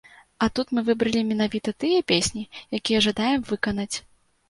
[0.45, 2.49] А тут мы выбралі менавіта тыя песні,
[2.81, 3.93] якія жадаем выканаць.